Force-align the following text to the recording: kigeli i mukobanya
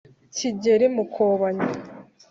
kigeli 0.35 0.85
i 0.89 0.93
mukobanya 0.95 1.67